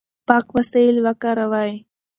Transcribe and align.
پاک 0.27 0.45
وسایل 0.55 0.95
وکاروئ. 1.05 1.73